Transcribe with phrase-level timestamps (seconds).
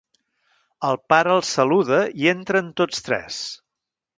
[0.87, 3.39] El pare el saluda i entren tots tres.